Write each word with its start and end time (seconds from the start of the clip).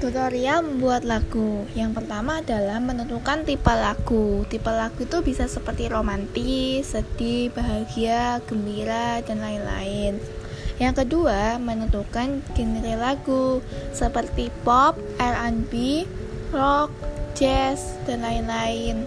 Tutorial 0.00 0.64
membuat 0.64 1.04
lagu. 1.04 1.68
Yang 1.76 2.00
pertama 2.00 2.40
adalah 2.40 2.80
menentukan 2.80 3.44
tipe 3.44 3.68
lagu. 3.68 4.48
Tipe 4.48 4.72
lagu 4.72 4.96
itu 4.96 5.20
bisa 5.20 5.44
seperti 5.44 5.92
romantis, 5.92 6.96
sedih, 6.96 7.52
bahagia, 7.52 8.40
gembira, 8.48 9.20
dan 9.20 9.44
lain-lain. 9.44 10.16
Yang 10.80 11.04
kedua, 11.04 11.60
menentukan 11.60 12.40
genre 12.56 12.94
lagu 12.96 13.60
seperti 13.92 14.48
pop, 14.64 14.96
R&B, 15.20 16.08
rock, 16.56 16.88
jazz, 17.36 18.00
dan 18.08 18.24
lain-lain. 18.24 19.04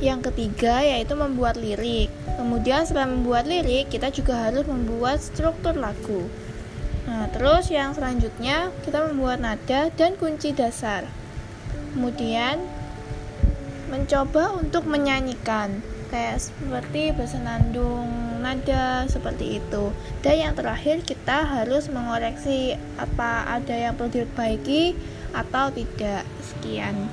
Yang 0.00 0.32
ketiga 0.32 0.80
yaitu 0.80 1.12
membuat 1.12 1.60
lirik. 1.60 2.08
Kemudian 2.40 2.88
setelah 2.88 3.12
membuat 3.12 3.44
lirik, 3.44 3.92
kita 3.92 4.08
juga 4.08 4.48
harus 4.48 4.64
membuat 4.64 5.20
struktur 5.20 5.76
lagu. 5.76 6.32
Nah, 7.02 7.26
terus 7.34 7.66
yang 7.74 7.90
selanjutnya 7.98 8.70
kita 8.86 9.10
membuat 9.10 9.42
nada 9.42 9.90
dan 9.90 10.14
kunci 10.14 10.54
dasar. 10.54 11.02
Kemudian 11.92 12.62
mencoba 13.90 14.56
untuk 14.56 14.88
menyanyikan 14.88 15.82
kayak 16.08 16.44
seperti 16.44 17.10
bersenandung 17.16 18.38
nada 18.44 19.08
seperti 19.10 19.58
itu. 19.58 19.90
Dan 20.20 20.34
yang 20.50 20.54
terakhir 20.54 21.02
kita 21.02 21.42
harus 21.42 21.90
mengoreksi 21.90 22.78
apa 23.00 23.48
ada 23.50 23.74
yang 23.74 23.98
perlu 23.98 24.22
diperbaiki 24.22 24.94
atau 25.34 25.72
tidak. 25.74 26.22
Sekian. 26.44 27.08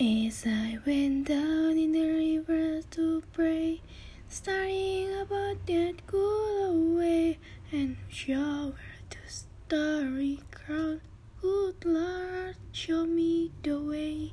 As 0.00 0.48
I 0.48 0.80
went 0.88 1.28
down 1.28 1.76
in 1.76 1.92
the 1.92 2.06
river 2.06 2.80
to 2.96 3.20
pray 3.36 3.84
Starting 4.32 5.12
about 5.20 5.66
that 5.66 6.06
good 6.06 6.70
away 6.70 7.36
and 7.72 7.96
shower 8.08 8.74
the 9.10 9.16
starry 9.26 10.38
crown. 10.52 11.00
Good 11.42 11.84
Lord, 11.84 12.54
show 12.70 13.06
me 13.06 13.50
the 13.64 13.80
way. 13.80 14.32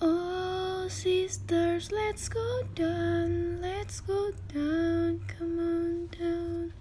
Oh, 0.00 0.86
sisters, 0.88 1.90
let's 1.90 2.28
go 2.28 2.62
down, 2.76 3.60
let's 3.60 3.98
go 4.00 4.30
down, 4.54 5.22
come 5.26 5.58
on 5.58 6.06
down. 6.16 6.72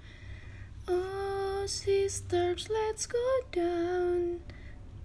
Oh, 0.88 1.64
sisters, 1.66 2.70
let's 2.70 3.08
go 3.08 3.40
down, 3.52 4.42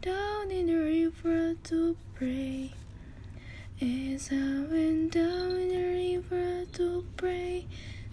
down 0.03 0.51
in 0.51 0.67
the 0.67 0.75
river 0.77 1.55
to 1.55 1.97
pray. 2.15 2.73
As 3.81 4.29
I 4.31 4.67
went 4.71 5.13
down 5.15 5.38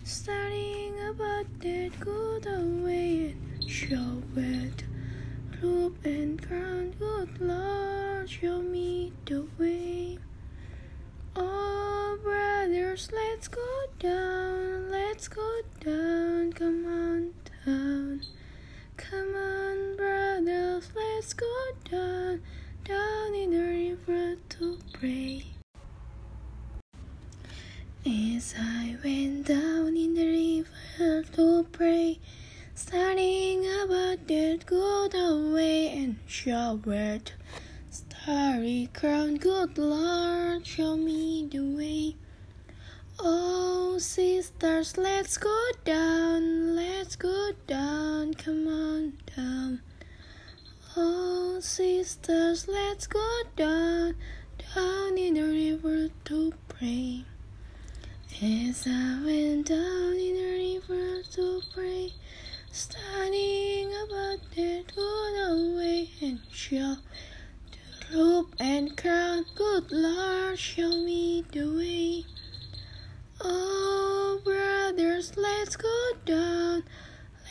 studying 0.06 0.94
about 1.09 1.48
that 1.61 1.92
good 2.00 2.45
away 2.45 3.34
and 3.34 3.70
show 3.70 4.22
it, 4.36 4.84
loop 5.64 6.06
and 6.06 6.39
crown, 6.47 6.94
good 7.00 7.42
Lord, 7.42 8.30
show 8.30 8.62
me 8.62 9.12
the 9.25 9.47
way. 9.58 10.20
Oh, 11.36 12.20
brothers, 12.22 13.09
let's 13.12 13.47
go 13.47 13.86
down, 13.97 14.92
let's 14.92 15.28
go 15.28 15.62
down, 15.80 16.53
come 16.53 16.86
on 16.86 17.34
down. 17.66 18.22
Come 18.97 19.36
on, 19.36 19.97
brothers, 19.97 20.88
let's 20.95 21.34
go 21.34 21.72
down, 21.90 22.44
down 22.84 23.34
in 23.34 23.50
the 23.50 23.97
river 24.06 24.36
to 24.50 24.78
pray. 24.94 25.55
As 28.08 28.53
I 28.56 28.98
went 29.03 29.48
down 29.48 29.98
in 29.98 30.14
the 30.14 30.28
river 30.28 31.23
to 31.23 31.64
pray, 31.72 32.20
studying 32.75 33.66
about 33.84 34.28
that 34.28 34.63
good 34.68 35.16
away 35.16 35.88
and 35.90 36.18
showered 36.28 37.31
starry 37.90 38.90
crown, 38.94 39.38
good 39.38 39.79
Lord, 39.79 40.68
show 40.68 40.96
me 40.96 41.47
the 41.52 41.62
way. 41.62 42.16
Oh, 43.19 43.97
sisters, 43.97 44.97
let's 44.97 45.38
go 45.40 45.72
down, 45.84 46.75
let's 46.75 47.16
go 47.16 47.53
down, 47.66 48.35
come 48.35 48.68
on 48.68 49.13
down. 49.35 49.81
Oh, 50.96 51.58
sisters, 51.59 52.68
let's 52.68 53.08
go 53.08 53.41
down 53.56 54.13
in 55.18 55.34
the 55.34 55.41
river 55.41 56.09
to 56.25 56.53
pray. 56.68 57.25
I 58.88 59.19
went 59.25 59.69
down 59.69 60.13
in 60.13 60.35
the 60.35 60.79
river 60.90 61.23
to 61.31 61.62
pray, 61.73 62.13
studying 62.72 63.88
about 63.88 64.40
that 64.56 64.84
good 64.94 65.51
away 65.51 66.09
and 66.22 66.40
show 66.51 66.97
the 67.72 68.16
robe 68.16 68.53
and 68.59 68.96
crown, 68.96 69.46
good 69.56 69.91
Lord, 69.91 70.59
show 70.59 70.90
me 70.90 71.44
the 71.51 71.66
way. 71.66 72.25
Oh, 73.41 74.40
brothers, 74.44 75.35
let's 75.35 75.75
go 75.75 76.12
down, 76.23 76.84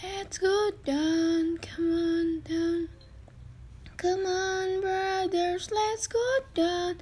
let's 0.05 0.39
go 0.39 0.71
down, 0.85 1.59
come 1.59 1.91
on 1.91 2.41
down. 2.43 2.89
Come 3.97 4.25
on, 4.25 4.81
brothers, 4.81 5.69
let's 5.73 6.07
go 6.07 6.39
down, 6.55 6.99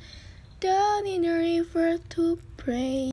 down 0.58 1.06
in 1.06 1.20
the 1.20 1.32
river 1.32 1.98
to 2.10 2.38
pray. 2.56 3.02